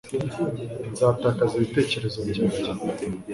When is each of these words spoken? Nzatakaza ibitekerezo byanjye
Nzatakaza 0.91 1.53
ibitekerezo 1.55 2.17
byanjye 2.29 2.69